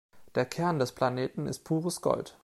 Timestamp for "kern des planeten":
0.47-1.45